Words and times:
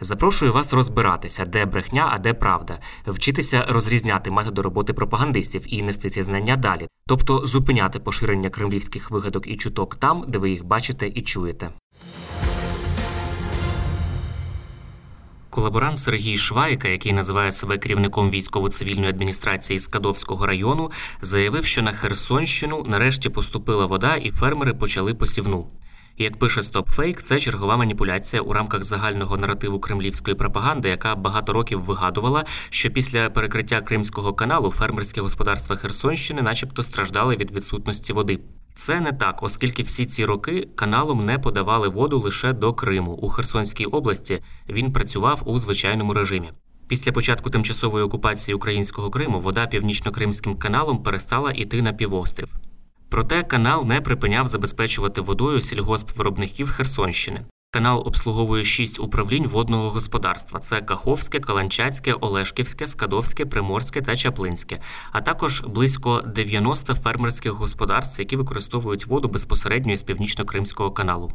Запрошую 0.00 0.52
вас 0.52 0.72
розбиратися, 0.72 1.44
де 1.44 1.66
брехня, 1.66 2.08
а 2.12 2.18
де 2.18 2.34
правда, 2.34 2.78
вчитися 3.06 3.66
розрізняти 3.68 4.30
методи 4.30 4.62
роботи 4.62 4.92
пропагандистів 4.92 5.62
і 5.66 5.82
нести 5.82 6.10
ці 6.10 6.22
знання 6.22 6.56
далі, 6.56 6.88
тобто 7.06 7.46
зупиняти 7.46 7.98
поширення 7.98 8.50
кремлівських 8.50 9.10
вигадок 9.10 9.46
і 9.46 9.56
чуток 9.56 9.96
там, 9.96 10.24
де 10.28 10.38
ви 10.38 10.50
їх 10.50 10.64
бачите 10.64 11.08
і 11.14 11.22
чуєте. 11.22 11.70
Колаборант 15.50 15.98
Сергій 15.98 16.38
Швайка, 16.38 16.88
який 16.88 17.12
називає 17.12 17.52
себе 17.52 17.78
керівником 17.78 18.30
військово-цивільної 18.30 19.08
адміністрації 19.08 19.78
Скадовського 19.78 20.46
району, 20.46 20.90
заявив, 21.20 21.64
що 21.64 21.82
на 21.82 21.92
Херсонщину 21.92 22.84
нарешті 22.86 23.28
поступила 23.28 23.86
вода, 23.86 24.16
і 24.16 24.30
фермери 24.30 24.74
почали 24.74 25.14
посівну. 25.14 25.66
Як 26.18 26.38
пише 26.38 26.60
StopFake, 26.60 27.20
це 27.20 27.40
чергова 27.40 27.76
маніпуляція 27.76 28.42
у 28.42 28.52
рамках 28.52 28.82
загального 28.82 29.36
наративу 29.36 29.80
кремлівської 29.80 30.36
пропаганди, 30.36 30.88
яка 30.88 31.14
багато 31.14 31.52
років 31.52 31.80
вигадувала, 31.84 32.44
що 32.70 32.90
після 32.90 33.30
перекриття 33.30 33.80
Кримського 33.80 34.32
каналу 34.34 34.70
фермерські 34.70 35.20
господарства 35.20 35.76
Херсонщини, 35.76 36.42
начебто, 36.42 36.82
страждали 36.82 37.36
від 37.36 37.56
відсутності 37.56 38.12
води. 38.12 38.40
Це 38.74 39.00
не 39.00 39.12
так, 39.12 39.42
оскільки 39.42 39.82
всі 39.82 40.06
ці 40.06 40.24
роки 40.24 40.68
каналом 40.74 41.26
не 41.26 41.38
подавали 41.38 41.88
воду 41.88 42.20
лише 42.20 42.52
до 42.52 42.72
Криму. 42.72 43.12
У 43.12 43.28
Херсонській 43.28 43.84
області 43.84 44.42
він 44.68 44.92
працював 44.92 45.42
у 45.44 45.58
звичайному 45.58 46.14
режимі. 46.14 46.52
Після 46.88 47.12
початку 47.12 47.50
тимчасової 47.50 48.04
окупації 48.04 48.54
українського 48.54 49.10
Криму 49.10 49.40
вода 49.40 49.66
північно-кримським 49.66 50.56
каналом 50.56 51.02
перестала 51.02 51.50
йти 51.50 51.82
на 51.82 51.92
півострів. 51.92 52.48
Проте 53.12 53.42
канал 53.42 53.84
не 53.84 54.00
припиняв 54.00 54.46
забезпечувати 54.46 55.20
водою 55.20 55.60
сільгоспвиробників 55.60 56.70
Херсонщини. 56.70 57.44
Канал 57.70 58.02
обслуговує 58.06 58.64
шість 58.64 59.00
управлінь 59.00 59.46
водного 59.46 59.90
господарства: 59.90 60.60
це 60.60 60.80
Каховське, 60.80 61.40
Каланчацьке, 61.40 62.12
Олешківське, 62.12 62.86
Скадовське, 62.86 63.46
Приморське 63.46 64.02
та 64.02 64.16
Чаплинське, 64.16 64.80
а 65.10 65.20
також 65.20 65.60
близько 65.60 66.22
90 66.26 66.94
фермерських 66.94 67.52
господарств, 67.52 68.20
які 68.20 68.36
використовують 68.36 69.06
воду 69.06 69.28
безпосередньо 69.28 69.96
з 69.96 70.02
північно-кримського 70.02 70.90
каналу. 70.90 71.30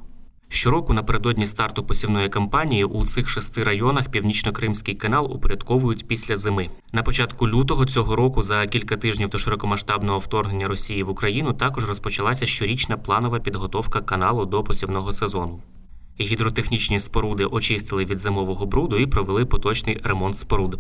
Щороку 0.50 0.94
напередодні 0.94 1.48
старту 1.48 1.84
посівної 1.84 2.30
кампанії 2.30 2.84
у 2.84 3.06
цих 3.06 3.30
шести 3.30 3.64
районах 3.64 4.10
північно-кримський 4.10 4.96
канал 4.96 5.32
упорядковують 5.32 6.08
після 6.08 6.38
зими. 6.38 6.70
На 6.94 7.04
початку 7.04 7.48
лютого 7.48 7.86
цього 7.86 8.16
року, 8.16 8.44
за 8.44 8.68
кілька 8.68 8.98
тижнів 8.98 9.30
до 9.30 9.40
широкомасштабного 9.40 10.20
вторгнення 10.20 10.68
Росії 10.68 11.04
в 11.04 11.10
Україну, 11.10 11.54
також 11.54 11.84
розпочалася 11.84 12.46
щорічна 12.46 12.98
планова 12.98 13.40
підготовка 13.40 14.02
каналу 14.02 14.46
до 14.46 14.64
посівного 14.64 15.14
сезону. 15.14 15.60
Гідротехнічні 16.20 17.00
споруди 17.00 17.46
очистили 17.46 18.06
від 18.06 18.20
зимового 18.20 18.66
бруду 18.66 18.98
і 18.98 19.08
провели 19.08 19.46
поточний 19.46 20.00
ремонт 20.04 20.38
споруд. 20.38 20.80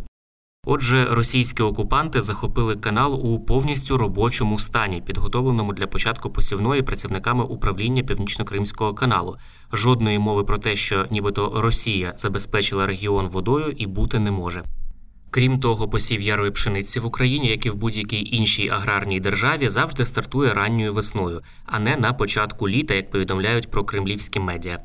Отже, 0.69 1.07
російські 1.11 1.63
окупанти 1.63 2.21
захопили 2.21 2.75
канал 2.75 3.27
у 3.27 3.39
повністю 3.39 3.97
робочому 3.97 4.59
стані, 4.59 5.01
підготовленому 5.01 5.73
для 5.73 5.87
початку 5.87 6.29
посівної 6.29 6.81
працівниками 6.81 7.43
управління 7.43 8.03
Північно-Кримського 8.03 8.93
каналу. 8.93 9.37
Жодної 9.73 10.19
мови 10.19 10.43
про 10.43 10.57
те, 10.57 10.75
що 10.75 11.05
нібито 11.11 11.53
Росія 11.55 12.13
забезпечила 12.17 12.87
регіон 12.87 13.27
водою 13.27 13.75
і 13.77 13.87
бути 13.87 14.19
не 14.19 14.31
може. 14.31 14.63
Крім 15.31 15.59
того, 15.59 15.89
посів 15.89 16.21
ярої 16.21 16.51
пшениці 16.51 16.99
в 16.99 17.05
Україні, 17.05 17.49
як 17.49 17.65
і 17.65 17.69
в 17.69 17.75
будь-якій 17.75 18.29
іншій 18.35 18.69
аграрній 18.69 19.19
державі, 19.19 19.69
завжди 19.69 20.05
стартує 20.05 20.53
ранньою 20.53 20.93
весною, 20.93 21.41
а 21.65 21.79
не 21.79 21.97
на 21.97 22.13
початку 22.13 22.69
літа, 22.69 22.93
як 22.93 23.11
повідомляють 23.11 23.71
про 23.71 23.83
кремлівські 23.83 24.39
медіа. 24.39 24.79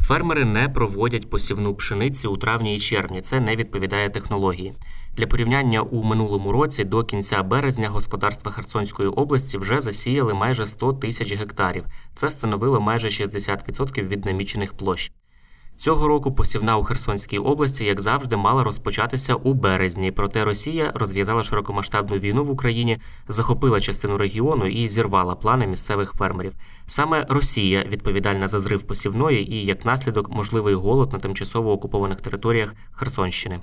Фермери 0.00 0.44
не 0.44 0.68
проводять 0.68 1.30
посівну 1.30 1.74
пшениці 1.74 2.26
у 2.26 2.36
травні 2.36 2.76
і 2.76 2.80
червні. 2.80 3.20
Це 3.20 3.40
не 3.40 3.56
відповідає 3.56 4.10
технології. 4.10 4.72
Для 5.16 5.26
порівняння 5.26 5.82
у 5.82 6.04
минулому 6.04 6.52
році 6.52 6.84
до 6.84 7.04
кінця 7.04 7.42
березня 7.42 7.88
господарства 7.88 8.52
Херсонської 8.52 9.08
області 9.08 9.58
вже 9.58 9.80
засіяли 9.80 10.34
майже 10.34 10.66
100 10.66 10.92
тисяч 10.92 11.32
гектарів. 11.32 11.84
Це 12.14 12.30
становило 12.30 12.80
майже 12.80 13.08
60% 13.08 14.08
від 14.08 14.24
намічених 14.24 14.72
площ. 14.72 15.12
Цього 15.78 16.08
року 16.08 16.32
посівна 16.32 16.76
у 16.76 16.84
Херсонській 16.84 17.38
області, 17.38 17.84
як 17.84 18.00
завжди, 18.00 18.36
мала 18.36 18.64
розпочатися 18.64 19.34
у 19.34 19.54
березні. 19.54 20.12
Проте 20.12 20.44
Росія 20.44 20.92
розв'язала 20.94 21.42
широкомасштабну 21.42 22.18
війну 22.18 22.44
в 22.44 22.50
Україні, 22.50 22.98
захопила 23.28 23.80
частину 23.80 24.16
регіону 24.16 24.66
і 24.66 24.88
зірвала 24.88 25.34
плани 25.34 25.66
місцевих 25.66 26.12
фермерів. 26.12 26.52
Саме 26.86 27.26
Росія 27.28 27.84
відповідальна 27.88 28.48
за 28.48 28.60
зрив 28.60 28.82
посівної 28.82 29.54
і 29.54 29.66
як 29.66 29.84
наслідок 29.84 30.30
можливий 30.30 30.74
голод 30.74 31.12
на 31.12 31.18
тимчасово 31.18 31.72
окупованих 31.72 32.20
територіях 32.20 32.74
Херсонщини. 32.92 33.60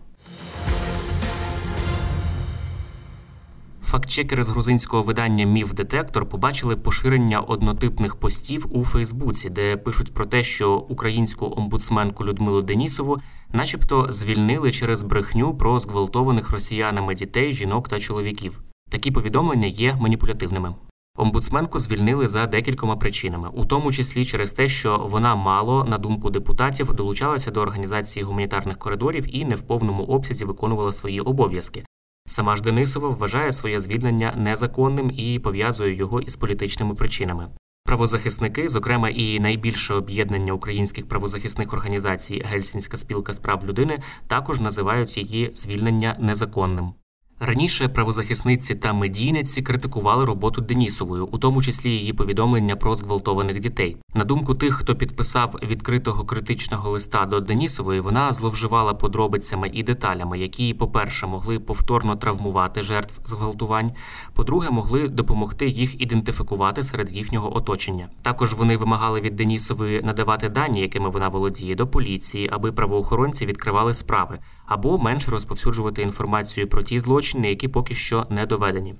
Фактчекери 3.95 4.43
з 4.43 4.49
грузинського 4.49 5.03
видання 5.03 5.45
Міф 5.45 5.73
Детектор 5.73 6.29
побачили 6.29 6.75
поширення 6.75 7.39
однотипних 7.39 8.15
постів 8.15 8.67
у 8.71 8.85
Фейсбуці, 8.85 9.49
де 9.49 9.77
пишуть 9.77 10.13
про 10.13 10.25
те, 10.25 10.43
що 10.43 10.75
українську 10.75 11.53
омбудсменку 11.57 12.25
Людмилу 12.25 12.61
Денісову, 12.61 13.17
начебто, 13.53 14.07
звільнили 14.09 14.71
через 14.71 15.03
брехню 15.03 15.57
про 15.57 15.79
зґвалтованих 15.79 16.51
росіянами 16.51 17.15
дітей, 17.15 17.53
жінок 17.53 17.89
та 17.89 17.99
чоловіків. 17.99 18.61
Такі 18.91 19.11
повідомлення 19.11 19.67
є 19.67 19.95
маніпулятивними. 20.01 20.75
Омбудсменку 21.17 21.79
звільнили 21.79 22.27
за 22.27 22.47
декількома 22.47 22.95
причинами, 22.95 23.49
у 23.53 23.65
тому 23.65 23.91
числі 23.91 24.25
через 24.25 24.51
те, 24.51 24.67
що 24.67 25.07
вона 25.09 25.35
мало, 25.35 25.83
на 25.83 25.97
думку 25.97 26.29
депутатів, 26.29 26.93
долучалася 26.93 27.51
до 27.51 27.61
організації 27.61 28.23
гуманітарних 28.23 28.77
коридорів 28.77 29.35
і 29.35 29.45
не 29.45 29.55
в 29.55 29.61
повному 29.61 30.03
обсязі 30.03 30.45
виконувала 30.45 30.91
свої 30.91 31.19
обов'язки. 31.21 31.84
Сама 32.27 32.55
ж 32.55 32.63
Денисова 32.63 33.09
вважає 33.09 33.51
своє 33.51 33.79
звільнення 33.79 34.33
незаконним 34.37 35.11
і 35.11 35.39
пов'язує 35.39 35.95
його 35.95 36.21
із 36.21 36.35
політичними 36.35 36.95
причинами. 36.95 37.47
Правозахисники, 37.83 38.69
зокрема 38.69 39.09
і 39.09 39.39
найбільше 39.39 39.93
об'єднання 39.93 40.53
українських 40.53 41.07
правозахисних 41.07 41.73
організацій 41.73 42.43
Гельсінська 42.45 42.97
спілка 42.97 43.33
з 43.33 43.37
прав 43.37 43.65
людини, 43.65 43.99
також 44.27 44.59
називають 44.59 45.17
її 45.17 45.51
звільнення 45.53 46.15
незаконним. 46.19 46.93
Раніше 47.39 47.87
правозахисниці 47.87 48.75
та 48.75 48.93
медійниці 48.93 49.61
критикували 49.61 50.25
роботу 50.25 50.61
Денісової, 50.61 51.21
у 51.21 51.37
тому 51.37 51.61
числі 51.61 51.89
її 51.89 52.13
повідомлення 52.13 52.75
про 52.75 52.95
зґвалтованих 52.95 53.59
дітей. 53.59 53.97
На 54.13 54.23
думку 54.23 54.53
тих, 54.53 54.75
хто 54.75 54.95
підписав 54.95 55.55
відкритого 55.63 56.25
критичного 56.25 56.89
листа 56.89 57.25
до 57.25 57.39
Денісової, 57.39 57.99
вона 57.99 58.31
зловживала 58.31 58.93
подробицями 58.93 59.69
і 59.73 59.83
деталями, 59.83 60.39
які, 60.39 60.73
по-перше, 60.73 61.27
могли 61.27 61.59
повторно 61.59 62.15
травмувати 62.15 62.83
жертв 62.83 63.19
зґвалтувань, 63.25 63.91
по-друге, 64.33 64.69
могли 64.69 65.07
допомогти 65.07 65.69
їх 65.69 66.01
ідентифікувати 66.01 66.83
серед 66.83 67.13
їхнього 67.13 67.57
оточення. 67.57 68.09
Також 68.21 68.53
вони 68.53 68.77
вимагали 68.77 69.21
від 69.21 69.35
Денісової 69.35 70.01
надавати 70.01 70.49
дані, 70.49 70.81
якими 70.81 71.09
вона 71.09 71.27
володіє, 71.27 71.75
до 71.75 71.87
поліції, 71.87 72.49
аби 72.51 72.71
правоохоронці 72.71 73.45
відкривали 73.45 73.93
справи, 73.93 74.39
або 74.65 74.97
менше 74.97 75.31
розповсюджувати 75.31 76.01
інформацію 76.01 76.67
про 76.67 76.83
ті 76.83 76.99
злочини 76.99 77.24
злочини, 77.25 77.49
які 77.49 77.67
поки 77.67 77.95
що 77.95 78.25
не 78.29 78.45
доведені. 78.45 78.95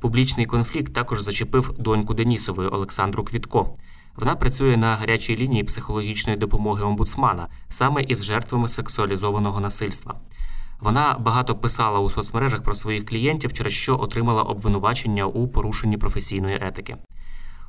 Публічний 0.00 0.46
конфлікт 0.46 0.94
також 0.94 1.20
зачепив 1.20 1.74
доньку 1.78 2.14
Денісової 2.14 2.68
Олександру 2.68 3.24
Квітко. 3.24 3.74
Вона 4.16 4.36
працює 4.36 4.76
на 4.76 4.96
гарячій 4.96 5.36
лінії 5.36 5.64
психологічної 5.64 6.38
допомоги 6.38 6.84
омбудсмана 6.84 7.48
саме 7.68 8.02
із 8.02 8.24
жертвами 8.24 8.68
сексуалізованого 8.68 9.60
насильства. 9.60 10.14
Вона 10.80 11.16
багато 11.20 11.56
писала 11.56 11.98
у 11.98 12.10
соцмережах 12.10 12.62
про 12.62 12.74
своїх 12.74 13.06
клієнтів, 13.06 13.52
через 13.52 13.72
що 13.72 13.98
отримала 14.00 14.42
обвинувачення 14.42 15.26
у 15.26 15.48
порушенні 15.48 15.96
професійної 15.96 16.58
етики. 16.60 16.96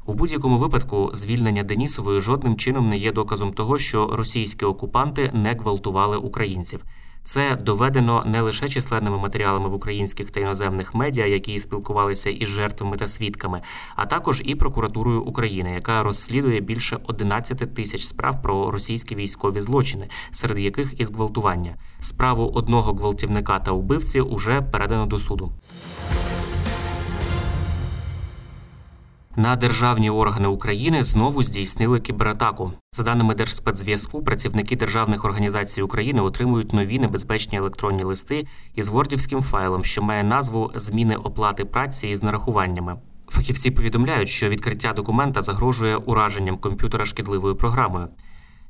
У 0.05 0.13
будь-якому 0.13 0.57
випадку 0.57 1.09
звільнення 1.13 1.63
Денісової 1.63 2.21
жодним 2.21 2.55
чином 2.55 2.89
не 2.89 2.97
є 2.97 3.11
доказом 3.11 3.53
того, 3.53 3.77
що 3.77 4.07
російські 4.07 4.65
окупанти 4.65 5.31
не 5.33 5.53
гвалтували 5.53 6.17
українців. 6.17 6.85
Це 7.29 7.55
доведено 7.55 8.23
не 8.25 8.41
лише 8.41 8.69
численними 8.69 9.17
матеріалами 9.17 9.69
в 9.69 9.73
українських 9.73 10.31
та 10.31 10.39
іноземних 10.39 10.95
медіа, 10.95 11.25
які 11.25 11.59
спілкувалися 11.59 12.29
із 12.29 12.47
жертвами 12.47 12.97
та 12.97 13.07
свідками, 13.07 13.61
а 13.95 14.05
також 14.05 14.41
і 14.45 14.55
прокуратурою 14.55 15.21
України, 15.21 15.71
яка 15.71 16.03
розслідує 16.03 16.59
більше 16.59 16.97
11 17.03 17.73
тисяч 17.75 18.03
справ 18.03 18.41
про 18.41 18.71
російські 18.71 19.15
військові 19.15 19.61
злочини, 19.61 20.07
серед 20.31 20.59
яких 20.59 20.99
і 20.99 21.05
зґвалтування. 21.05 21.75
Справу 21.99 22.51
одного 22.55 22.93
гвалтівника 22.93 23.59
та 23.59 23.71
убивці 23.71 24.21
уже 24.21 24.61
передано 24.61 25.05
до 25.05 25.19
суду. 25.19 25.51
На 29.39 29.55
державні 29.55 30.09
органи 30.09 30.47
України 30.47 31.03
знову 31.03 31.43
здійснили 31.43 31.99
кібератаку. 31.99 32.71
За 32.91 33.03
даними 33.03 33.35
Держспецзв'язку, 33.35 34.23
працівники 34.23 34.75
державних 34.75 35.25
організацій 35.25 35.81
України 35.81 36.21
отримують 36.21 36.73
нові 36.73 36.99
небезпечні 36.99 37.57
електронні 37.57 38.03
листи 38.03 38.47
із 38.75 38.89
вордівським 38.89 39.41
файлом, 39.41 39.83
що 39.83 40.01
має 40.01 40.23
назву 40.23 40.71
Зміни 40.75 41.15
оплати 41.15 41.65
праці 41.65 42.07
із 42.07 42.23
нарахуваннями. 42.23 42.95
Фахівці 43.27 43.71
повідомляють, 43.71 44.29
що 44.29 44.49
відкриття 44.49 44.93
документа 44.93 45.41
загрожує 45.41 45.95
ураженням 45.95 46.57
комп'ютера 46.57 47.05
шкідливою 47.05 47.55
програмою. 47.55 48.07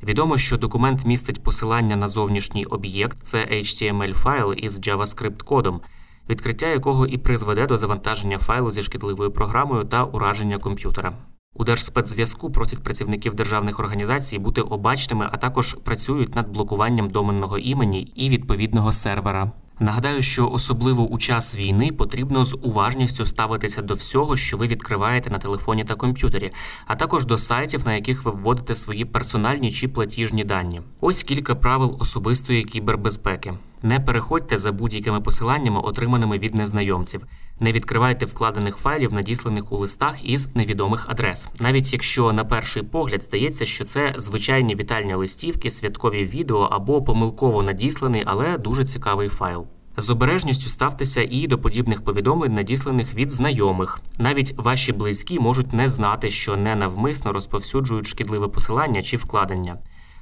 Відомо, 0.03 0.37
що 0.37 0.57
документ 0.57 1.05
містить 1.05 1.43
посилання 1.43 1.95
на 1.95 2.07
зовнішній 2.07 2.65
об'єкт, 2.65 3.17
це 3.23 3.37
HTML 3.37 4.13
файл 4.13 4.53
із 4.57 4.79
JavaScript 4.79 5.43
кодом 5.43 5.81
відкриття 6.29 6.67
якого 6.67 7.07
і 7.07 7.17
призведе 7.17 7.65
до 7.65 7.77
завантаження 7.77 8.37
файлу 8.37 8.71
зі 8.71 8.83
шкідливою 8.83 9.31
програмою 9.31 9.83
та 9.83 10.03
ураження 10.03 10.57
комп'ютера. 10.57 11.13
У 11.55 11.63
Держспецзв'язку 11.63 12.51
просять 12.51 12.83
працівників 12.83 13.33
державних 13.33 13.79
організацій 13.79 14.39
бути 14.39 14.61
обачними, 14.61 15.29
а 15.31 15.37
також 15.37 15.77
працюють 15.83 16.35
над 16.35 16.49
блокуванням 16.49 17.09
доменного 17.09 17.57
імені 17.57 18.01
і 18.01 18.29
відповідного 18.29 18.91
сервера. 18.91 19.51
Нагадаю, 19.81 20.21
що 20.21 20.49
особливо 20.49 21.03
у 21.03 21.17
час 21.17 21.55
війни 21.55 21.91
потрібно 21.91 22.45
з 22.45 22.57
уважністю 22.61 23.25
ставитися 23.25 23.81
до 23.81 23.93
всього, 23.93 24.35
що 24.35 24.57
ви 24.57 24.67
відкриваєте 24.67 25.29
на 25.29 25.37
телефоні 25.37 25.83
та 25.83 25.95
комп'ютері, 25.95 26.51
а 26.87 26.95
також 26.95 27.25
до 27.25 27.37
сайтів, 27.37 27.85
на 27.85 27.93
яких 27.93 28.25
ви 28.25 28.31
вводите 28.31 28.75
свої 28.75 29.05
персональні 29.05 29.71
чи 29.71 29.87
платіжні 29.87 30.43
дані. 30.43 30.81
Ось 31.01 31.23
кілька 31.23 31.55
правил 31.55 31.97
особистої 31.99 32.63
кібербезпеки. 32.63 33.53
Не 33.83 33.99
переходьте 33.99 34.57
за 34.57 34.71
будь-якими 34.71 35.21
посиланнями, 35.21 35.79
отриманими 35.79 36.37
від 36.37 36.55
незнайомців. 36.55 37.21
Не 37.59 37.71
відкривайте 37.71 38.25
вкладених 38.25 38.77
файлів, 38.77 39.13
надісланих 39.13 39.71
у 39.71 39.77
листах 39.77 40.25
із 40.25 40.55
невідомих 40.55 41.05
адрес, 41.09 41.47
навіть 41.59 41.93
якщо 41.93 42.33
на 42.33 42.45
перший 42.45 42.83
погляд 42.83 43.23
здається, 43.23 43.65
що 43.65 43.83
це 43.83 44.13
звичайні 44.17 44.75
вітальні 44.75 45.13
листівки, 45.13 45.71
святкові 45.71 46.25
відео 46.25 46.69
або 46.71 47.01
помилково 47.01 47.63
надісланий, 47.63 48.23
але 48.25 48.57
дуже 48.57 48.85
цікавий 48.85 49.29
файл. 49.29 49.65
З 49.97 50.09
обережністю 50.09 50.69
ставтеся 50.69 51.27
і 51.29 51.47
до 51.47 51.57
подібних 51.57 52.03
повідомлень, 52.03 52.53
надісланих 52.53 53.13
від 53.13 53.31
знайомих. 53.31 53.99
Навіть 54.17 54.53
ваші 54.57 54.93
близькі 54.93 55.39
можуть 55.39 55.73
не 55.73 55.89
знати, 55.89 56.29
що 56.29 56.57
ненавмисно 56.57 57.31
розповсюджують 57.31 58.07
шкідливе 58.07 58.47
посилання 58.47 59.03
чи 59.03 59.17
вкладення 59.17 59.77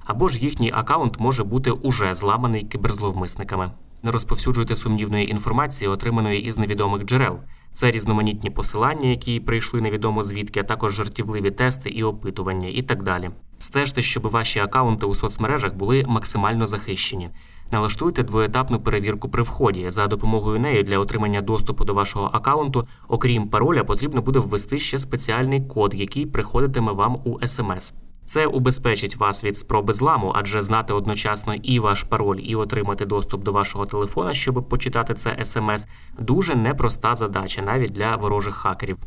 або 0.07 0.29
ж 0.29 0.39
їхній 0.39 0.71
акаунт 0.75 1.19
може 1.19 1.43
бути 1.43 1.71
уже 1.71 2.15
зламаний 2.15 2.63
кіберзловмисниками. 2.63 3.71
Не 4.03 4.11
розповсюджуйте 4.11 4.75
сумнівної 4.75 5.31
інформації, 5.31 5.89
отриманої 5.89 6.41
із 6.41 6.57
невідомих 6.57 7.05
джерел. 7.05 7.39
Це 7.73 7.91
різноманітні 7.91 8.49
посилання, 8.49 9.09
які 9.09 9.39
прийшли 9.39 9.81
невідомо 9.81 10.23
звідки, 10.23 10.59
а 10.59 10.63
також 10.63 10.93
жартівливі 10.93 11.51
тести 11.51 11.89
і 11.89 12.03
опитування, 12.03 12.67
і 12.67 12.81
так 12.81 13.03
далі. 13.03 13.29
Стежте, 13.59 14.01
щоб 14.01 14.27
ваші 14.27 14.59
акаунти 14.59 15.05
у 15.05 15.15
соцмережах 15.15 15.75
були 15.75 16.05
максимально 16.07 16.67
захищені. 16.67 17.29
Налаштуйте 17.71 18.23
двоетапну 18.23 18.79
перевірку 18.79 19.29
при 19.29 19.43
вході. 19.43 19.89
За 19.89 20.07
допомогою 20.07 20.59
неї 20.59 20.83
для 20.83 20.99
отримання 20.99 21.41
доступу 21.41 21.85
до 21.85 21.93
вашого 21.93 22.29
акаунту, 22.33 22.87
окрім 23.07 23.49
пароля, 23.49 23.83
потрібно 23.83 24.21
буде 24.21 24.39
ввести 24.39 24.79
ще 24.79 24.99
спеціальний 24.99 25.61
код, 25.61 25.93
який 25.95 26.25
приходитиме 26.25 26.91
вам 26.91 27.17
у 27.25 27.47
смс. 27.47 27.93
Це 28.27 28.45
убезпечить 28.45 29.15
вас 29.15 29.43
від 29.43 29.57
спроби 29.57 29.93
зламу, 29.93 30.33
адже 30.35 30.61
знати 30.61 30.93
одночасно 30.93 31.53
і 31.53 31.79
ваш 31.79 32.03
пароль, 32.03 32.39
і 32.43 32.55
отримати 32.55 33.05
доступ 33.05 33.43
до 33.43 33.51
вашого 33.51 33.85
телефона, 33.85 34.33
щоб 34.33 34.69
почитати 34.69 35.13
це 35.13 35.45
смс, 35.45 35.85
дуже 36.19 36.55
непроста 36.55 37.15
задача 37.15 37.61
навіть 37.61 37.91
для 37.91 38.15
ворожих 38.15 38.55
хакерів. 38.55 38.97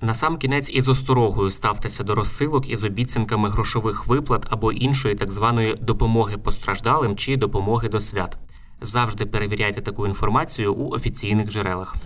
На 0.00 0.14
сам 0.14 0.38
кінець 0.38 0.70
із 0.70 0.88
осторогою 0.88 1.50
ставтеся 1.50 2.04
до 2.04 2.14
розсилок 2.14 2.68
із 2.68 2.84
обіцянками 2.84 3.48
грошових 3.48 4.06
виплат 4.06 4.46
або 4.50 4.72
іншої 4.72 5.14
так 5.14 5.32
званої 5.32 5.74
допомоги 5.80 6.38
постраждалим 6.38 7.16
чи 7.16 7.36
допомоги 7.36 7.88
до 7.88 8.00
свят. 8.00 8.38
Завжди 8.80 9.26
перевіряйте 9.26 9.80
таку 9.80 10.06
інформацію 10.06 10.74
у 10.74 10.90
офіційних 10.90 11.48
джерелах. 11.48 11.96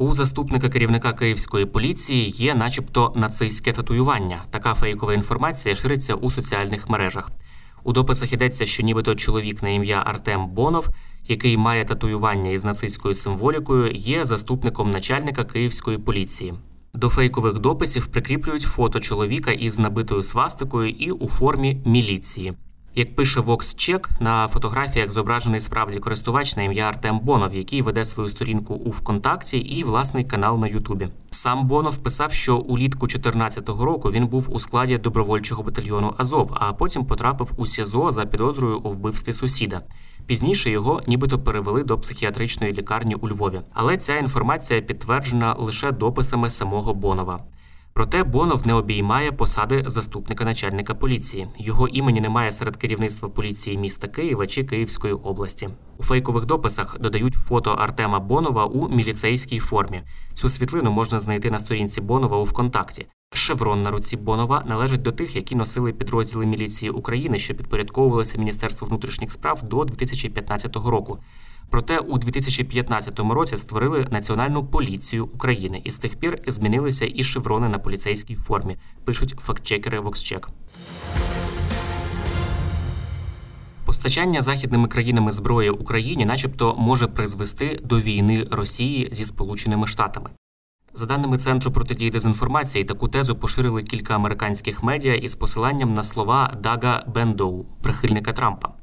У 0.00 0.14
заступника 0.14 0.68
керівника 0.68 1.12
київської 1.12 1.66
поліції 1.66 2.30
є, 2.36 2.54
начебто, 2.54 3.12
нацистське 3.16 3.72
татуювання. 3.72 4.42
Така 4.50 4.74
фейкова 4.74 5.14
інформація 5.14 5.76
шириться 5.76 6.14
у 6.14 6.30
соціальних 6.30 6.88
мережах. 6.88 7.30
У 7.84 7.92
дописах 7.92 8.32
йдеться, 8.32 8.66
що 8.66 8.82
нібито 8.82 9.14
чоловік 9.14 9.62
на 9.62 9.68
ім'я 9.68 10.02
Артем 10.06 10.48
Бонов, 10.48 10.88
який 11.26 11.56
має 11.56 11.84
татуювання 11.84 12.50
із 12.50 12.64
нацистською 12.64 13.14
символікою, 13.14 13.92
є 13.92 14.24
заступником 14.24 14.90
начальника 14.90 15.44
київської 15.44 15.98
поліції. 15.98 16.54
До 16.94 17.08
фейкових 17.08 17.58
дописів 17.58 18.06
прикріплюють 18.06 18.62
фото 18.62 19.00
чоловіка 19.00 19.50
із 19.50 19.78
набитою 19.78 20.22
свастикою 20.22 20.90
і 20.90 21.10
у 21.10 21.28
формі 21.28 21.82
міліції. 21.86 22.52
Як 23.00 23.14
пише 23.16 23.40
VoxCheck, 23.40 24.08
на 24.20 24.48
фотографіях 24.48 25.10
зображений 25.10 25.60
справді 25.60 25.98
користувач 25.98 26.56
на 26.56 26.62
ім'я 26.62 26.84
Артем 26.84 27.18
Бонов, 27.18 27.54
який 27.54 27.82
веде 27.82 28.04
свою 28.04 28.28
сторінку 28.28 28.74
у 28.74 28.90
ВКонтакті 28.90 29.58
і 29.58 29.84
власний 29.84 30.24
канал 30.24 30.58
на 30.58 30.66
Ютубі. 30.66 31.08
Сам 31.30 31.66
Бонов 31.66 31.98
писав, 31.98 32.32
що 32.32 32.56
улітку 32.56 33.06
2014 33.06 33.68
року 33.68 34.10
він 34.10 34.26
був 34.26 34.54
у 34.54 34.60
складі 34.60 34.98
добровольчого 34.98 35.62
батальйону 35.62 36.14
Азов, 36.18 36.50
а 36.54 36.72
потім 36.72 37.04
потрапив 37.04 37.52
у 37.56 37.66
СІЗО 37.66 38.12
за 38.12 38.26
підозрою 38.26 38.78
у 38.78 38.90
вбивстві 38.90 39.32
сусіда. 39.32 39.80
Пізніше 40.26 40.70
його 40.70 41.02
нібито 41.06 41.38
перевели 41.38 41.84
до 41.84 41.98
психіатричної 41.98 42.72
лікарні 42.72 43.14
у 43.14 43.28
Львові. 43.28 43.60
Але 43.72 43.96
ця 43.96 44.16
інформація 44.16 44.80
підтверджена 44.80 45.56
лише 45.58 45.92
дописами 45.92 46.50
самого 46.50 46.94
Бонова. 46.94 47.40
Проте 47.92 48.24
Бонов 48.24 48.66
не 48.66 48.74
обіймає 48.74 49.32
посади 49.32 49.82
заступника 49.86 50.44
начальника 50.44 50.94
поліції. 50.94 51.48
Його 51.58 51.88
імені 51.88 52.20
немає 52.20 52.52
серед 52.52 52.76
керівництва 52.76 53.28
поліції 53.28 53.78
міста 53.78 54.08
Києва 54.08 54.46
чи 54.46 54.64
Київської 54.64 55.14
області. 55.14 55.68
У 55.98 56.02
фейкових 56.02 56.46
дописах 56.46 56.98
додають 57.00 57.34
фото 57.34 57.70
Артема 57.70 58.20
Бонова 58.20 58.64
у 58.64 58.88
міліцейській 58.88 59.58
формі. 59.58 60.02
Цю 60.34 60.48
світлину 60.48 60.90
можна 60.90 61.20
знайти 61.20 61.50
на 61.50 61.58
сторінці 61.58 62.00
Бонова 62.00 62.36
у 62.36 62.44
ВКонтакті. 62.44 63.06
Шеврон 63.32 63.82
на 63.82 63.90
руці 63.90 64.16
Бонова 64.16 64.64
належить 64.66 65.02
до 65.02 65.12
тих, 65.12 65.36
які 65.36 65.56
носили 65.56 65.92
підрозділи 65.92 66.46
міліції 66.46 66.90
України, 66.90 67.38
що 67.38 67.54
підпорядковувалися 67.54 68.38
Міністерству 68.38 68.88
внутрішніх 68.88 69.32
справ 69.32 69.62
до 69.62 69.84
2015 69.84 70.76
року. 70.76 71.18
Проте 71.70 71.98
у 71.98 72.18
2015 72.18 73.20
році 73.20 73.56
створили 73.56 74.06
Національну 74.10 74.66
поліцію 74.66 75.26
України, 75.26 75.82
і 75.84 75.90
з 75.90 75.96
тих 75.96 76.16
пір 76.16 76.42
змінилися 76.46 77.10
і 77.14 77.24
шеврони 77.24 77.68
на 77.68 77.78
поліцейській 77.78 78.34
формі. 78.34 78.76
Пишуть 79.04 79.34
фактчекери 79.40 80.00
VoxCheck. 80.00 80.48
Постачання 83.84 84.42
західними 84.42 84.88
країнами 84.88 85.32
зброї 85.32 85.70
Україні, 85.70 86.24
начебто, 86.26 86.74
може 86.78 87.06
призвести 87.06 87.80
до 87.84 88.00
війни 88.00 88.46
Росії 88.50 89.08
зі 89.12 89.26
Сполученими 89.26 89.86
Штатами. 89.86 90.30
За 90.92 91.06
даними 91.06 91.38
Центру 91.38 91.72
протидії 91.72 92.10
дезінформації, 92.10 92.84
таку 92.84 93.08
тезу 93.08 93.36
поширили 93.36 93.82
кілька 93.82 94.14
американських 94.14 94.82
медіа 94.82 95.14
із 95.14 95.34
посиланням 95.34 95.94
на 95.94 96.02
слова 96.02 96.54
Дага 96.62 97.04
Бендоу, 97.14 97.64
прихильника 97.82 98.32
Трампа. 98.32 98.79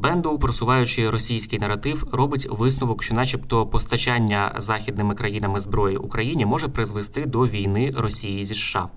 Бендоу, 0.00 0.38
просуваючи 0.38 1.10
російський 1.10 1.58
наратив, 1.58 2.08
робить 2.12 2.46
висновок, 2.50 3.02
що, 3.02 3.14
начебто, 3.14 3.66
постачання 3.66 4.52
західними 4.56 5.14
країнами 5.14 5.60
зброї 5.60 5.96
Україні 5.96 6.46
може 6.46 6.68
призвести 6.68 7.26
до 7.26 7.46
війни 7.46 7.94
Росії 7.96 8.44
зі 8.44 8.54
США. 8.54 8.88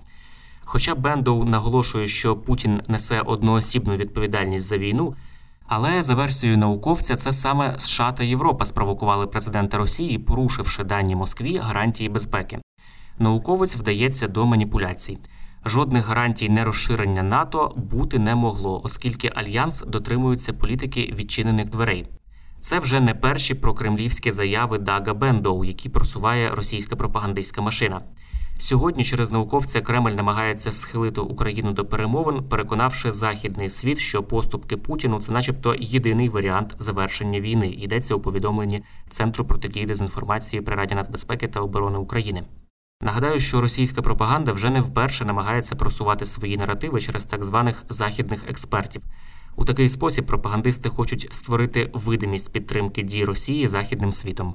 Хоча 0.64 0.94
Бендоу 0.94 1.44
наголошує, 1.44 2.06
що 2.06 2.36
Путін 2.36 2.80
несе 2.88 3.20
одноосібну 3.20 3.96
відповідальність 3.96 4.66
за 4.66 4.78
війну, 4.78 5.14
але 5.66 6.02
за 6.02 6.14
версією 6.14 6.58
науковця, 6.58 7.16
це 7.16 7.32
саме 7.32 7.74
США 7.78 8.12
та 8.12 8.24
Європа 8.24 8.66
спровокували 8.66 9.26
президента 9.26 9.78
Росії, 9.78 10.18
порушивши 10.18 10.84
дані 10.84 11.16
Москві 11.16 11.58
гарантії 11.58 12.08
безпеки. 12.08 12.58
Науковець 13.18 13.76
вдається 13.76 14.28
до 14.28 14.46
маніпуляцій. 14.46 15.18
Жодних 15.64 16.06
гарантій 16.06 16.48
нерозширення 16.48 17.22
НАТО 17.22 17.72
бути 17.76 18.18
не 18.18 18.34
могло, 18.34 18.80
оскільки 18.84 19.32
альянс 19.34 19.84
дотримується 19.86 20.52
політики 20.52 21.14
відчинених 21.18 21.70
дверей. 21.70 22.06
Це 22.60 22.78
вже 22.78 23.00
не 23.00 23.14
перші 23.14 23.54
прокремлівські 23.54 24.30
заяви 24.30 24.78
Дага 24.78 25.14
Бендоу, 25.14 25.64
які 25.64 25.88
просуває 25.88 26.50
російська 26.50 26.96
пропагандистська 26.96 27.60
машина. 27.60 28.00
Сьогодні 28.58 29.04
через 29.04 29.32
науковця 29.32 29.80
Кремль 29.80 30.10
намагається 30.10 30.72
схилити 30.72 31.20
Україну 31.20 31.72
до 31.72 31.84
перемовин, 31.84 32.44
переконавши 32.48 33.12
західний 33.12 33.70
світ, 33.70 33.98
що 33.98 34.22
поступки 34.22 34.76
Путіну 34.76 35.20
це, 35.20 35.32
начебто, 35.32 35.74
єдиний 35.78 36.28
варіант 36.28 36.74
завершення 36.78 37.40
війни. 37.40 37.66
Йдеться 37.66 38.14
у 38.14 38.20
повідомленні 38.20 38.82
Центру 39.08 39.44
протидії 39.44 39.86
дезінформації 39.86 40.62
при 40.62 40.76
Раді 40.76 40.94
нацбезпеки 40.94 41.48
та 41.48 41.60
оборони 41.60 41.98
України. 41.98 42.42
Нагадаю, 43.02 43.40
що 43.40 43.60
російська 43.60 44.02
пропаганда 44.02 44.52
вже 44.52 44.70
не 44.70 44.80
вперше 44.80 45.24
намагається 45.24 45.76
просувати 45.76 46.26
свої 46.26 46.56
наративи 46.56 47.00
через 47.00 47.24
так 47.24 47.44
званих 47.44 47.84
західних 47.88 48.48
експертів. 48.48 49.02
У 49.56 49.64
такий 49.64 49.88
спосіб 49.88 50.26
пропагандисти 50.26 50.88
хочуть 50.88 51.28
створити 51.30 51.90
видимість 51.94 52.52
підтримки 52.52 53.02
дій 53.02 53.24
Росії 53.24 53.68
західним 53.68 54.12
світом. 54.12 54.54